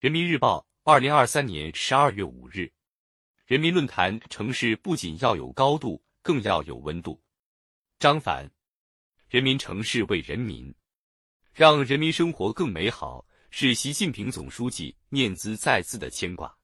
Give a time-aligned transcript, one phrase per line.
[0.00, 2.72] 人民日报，二零二三年十二月五日。
[3.44, 7.22] 人民论坛：城市不仅要有高度，更要有温度。
[7.98, 8.50] 张凡，
[9.28, 10.74] 人民城市为人民，
[11.52, 16.56] 让人民生活更美好，是习近平总书记念兹在兹的牵挂。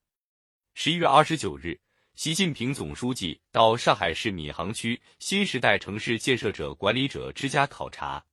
[0.73, 1.79] 十一月二十九日，
[2.15, 8.25] 习近平总书记到上海市闵行区新时代城市建设者管理者之家考察，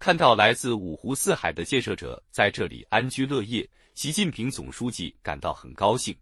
[0.00, 3.70] 看到来自五湖四海的建设者在这里安居乐业。
[3.94, 6.14] 习近平总书记感到很高兴，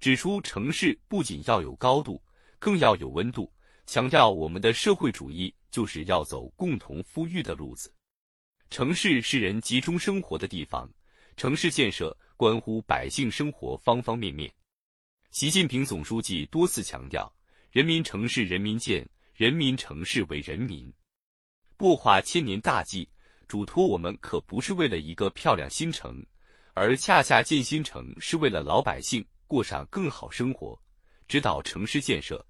[0.00, 2.20] 指出城市不仅要有高度，
[2.58, 3.52] 更要有温度，
[3.84, 7.92] 强调我们的社会主义就是要走共同富裕的路子。
[8.70, 10.90] 城市是人集中生活的地方，
[11.36, 14.50] 城市建设关乎百姓生活方方面面。
[15.30, 17.30] 习近平总书记多次强调，
[17.70, 20.90] 人民城市人民建，人民城市为人民。
[21.76, 23.06] 擘画千年大计，
[23.46, 26.24] 嘱托我们可不是为了一个漂亮新城。
[26.74, 30.80] 而恰恰建新城是为了老百姓过上更好生活，
[31.26, 32.44] 指导城市建设，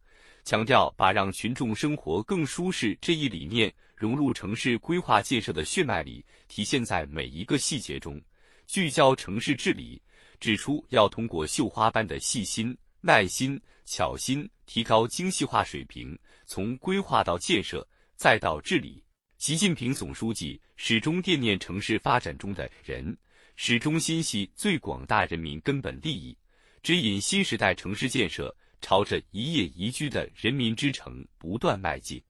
[0.45, 8.21] 强调把让群众生活更舒适这一理念融入城市规划建设的血脉里，体现在每一个细节中，
[8.67, 10.01] 聚焦城市治理，
[10.39, 19.03] 指出要通过绣花般的细心、耐心、巧心，提高精细化水平，从规划到建设再到治理。
[19.39, 23.17] 习近平总书记始终惦念城市发展中的人。
[23.63, 26.35] 始终心系最广大人民根本利益，
[26.83, 32.25] 指引新时代城市建设朝着一业宜居的人民之城不断迈进。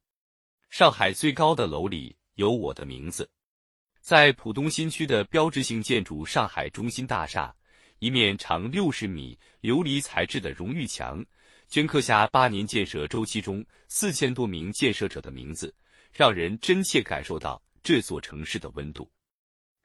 [0.70, 3.30] 上海最高的楼里有我的名字，
[4.00, 7.54] 在浦东新区的标志性建筑上海中心大厦，
[8.00, 11.24] 一面长六十米琉璃材质的荣誉墙，
[11.70, 15.72] 镌刻下八年建设周期中四千多名建设者的名字，
[16.12, 19.08] 让人真切感受到这座城市的温度。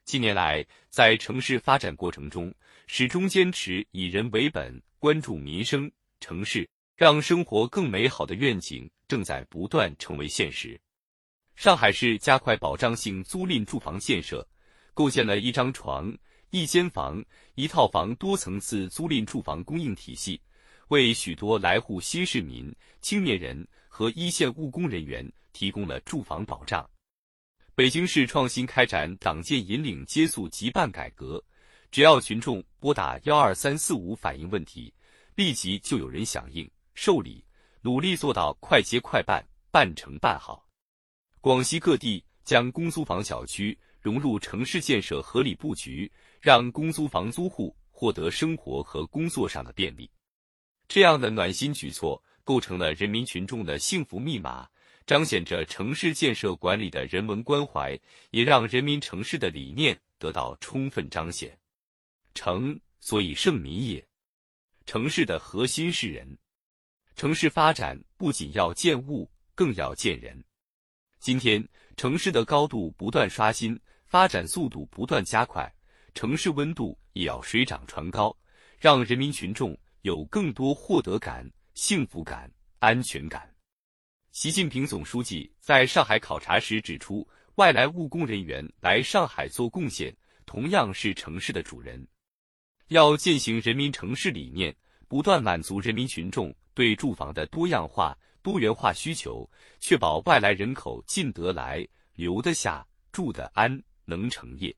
[0.06, 2.54] 近年来，在城市发展过程中，
[2.86, 5.90] 始终坚持以人为本，关注民生，
[6.20, 10.80] 城市让生活更美好的愿景正在不断成为现实。
[11.56, 14.46] 上海市加快保障性租赁住房建设，
[14.94, 16.16] 构建了一张床、
[16.50, 17.20] 一间房、
[17.56, 20.40] 一套房多层次租赁住房供应体系，
[20.86, 26.88] 为许多来沪新市民、青年人和一线务工人员提供了住房保障。
[27.76, 31.44] 北京市创新开展党建引领接诉急办改革，
[31.90, 34.90] 只要群众拨打幺二三四五反映问题，
[35.34, 37.44] 立即就有人响应受理，
[37.82, 40.66] 努力做到快接快办，办成办好。
[41.42, 46.10] 广西各地将公租房小区融入城市建设合理布局，
[46.40, 50.10] 让公租房租户获得生活和工作上的便利。
[50.88, 54.66] 这样的暖心举措，构成了人民群众的幸福密码。
[55.06, 57.96] 彰显着城市建设管理的人文关怀，
[58.32, 61.56] 也让人民城市的理念得到充分彰显。
[62.34, 64.04] 城所以盛民也，
[64.84, 66.36] 城市的核心是人。
[67.14, 70.44] 城市发展不仅要建物，更要建人。
[71.20, 75.72] 今天，城市的高度不断刷新，发展速度不断加快，
[76.14, 78.36] 城市温度也要水涨船高，
[78.76, 82.50] 让人民群众有更多获得感、幸福感、
[82.80, 83.55] 安全感。
[84.36, 90.14] 习近平总书记在上海考察时指出，外来务工人员来上海做贡献，
[90.44, 92.06] 同样是城市的主人。
[92.88, 94.76] 要践行人民城市理念，
[95.08, 104.76] 不断满足人民群众对住房的多样化、多元化需求，确保外来人口进得来、留得下、住得安、能成业。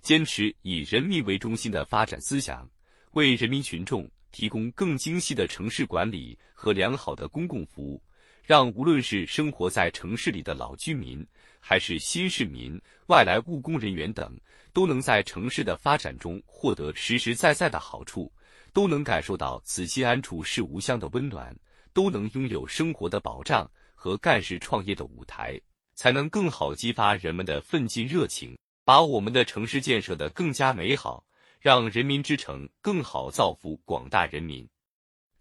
[0.00, 2.68] 坚持以人民为中心的发展思想，
[3.12, 8.02] 为人民群众提供更精细的城市管理和良好的公共服务。
[8.42, 11.24] 让无论是生活在城市里的老居民，
[11.60, 14.36] 还是新市民、外来务工人员等，
[14.72, 18.30] 都能在城市的发展中获得实实在在的好处，
[18.72, 21.56] 都能感受到“此心安处是吾乡”的温暖，
[21.92, 25.58] 都能拥有生活的保障和干事创业的舞台，
[25.94, 31.24] 才能更好激发人们的奋进热情，把我们的城市建设得更加美好，
[31.60, 34.68] 让人民之城更好造福广大人民。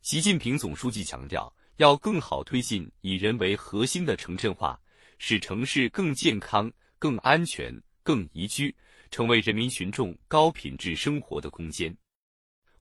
[0.03, 1.51] 习近平总书记强调。
[1.81, 4.79] 要更好推进以人为核心的城镇化，
[5.17, 8.73] 使城市更健康、更安全、更宜居，
[9.09, 11.91] 成为人民群众高品质生活的空间。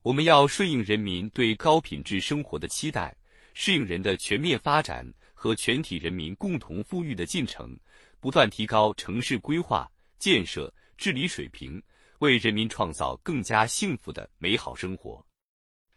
[0.03, 3.17] 我们要顺应人民对高品质生活的期待，
[3.55, 5.03] 适应人的全面发展
[5.33, 7.75] 和全体人民共同富裕的进程，
[8.19, 11.81] 不断提高城市规划、建设、治理水平，
[12.19, 15.25] 为人民创造更加幸福的美好生活。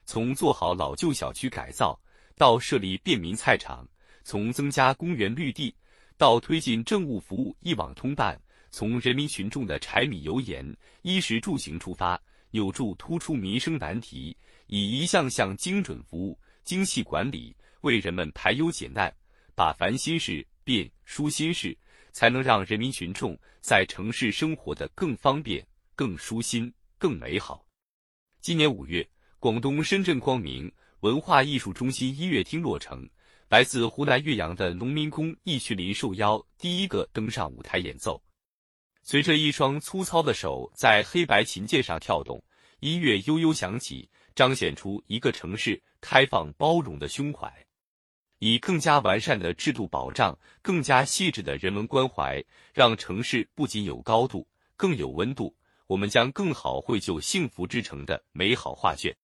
[0.06, 2.00] 从做好老旧小区改造。
[2.36, 3.88] 到设立便民菜场，
[4.24, 5.74] 从增加公园绿地，
[6.16, 8.40] 到推进政务服务一网通办，
[8.70, 12.20] 从人民群众的柴米油盐、衣食住行出发，
[12.50, 14.36] 有助突出民生难题，
[14.66, 19.14] 以一项项精准服务、精细管理为人们排忧解难，
[19.54, 21.76] 把烦心事变舒心事，
[22.12, 25.64] 才能让人民群众在城市生活的更方便、
[25.94, 27.64] 更舒心、更美好。
[28.40, 29.08] 今年五月，
[29.38, 30.70] 广东深圳光明
[31.04, 33.06] 文化艺术中心音乐厅落成，
[33.50, 38.18] 来自湖南岳阳的农民工易旭林受邀第一个登上舞台演奏。
[39.02, 42.42] 随着一双粗糙的手在黑白琴键上跳动，
[42.80, 47.52] 音乐悠悠响起，彰显出一个城市开放包容的胸怀。
[48.38, 52.42] 以更加完善的制度保障、更加细致的人文关怀，
[52.72, 55.54] 让城市不仅有高度，更有温度。
[55.86, 59.14] 我们将更好绘就幸福之城的美好画卷。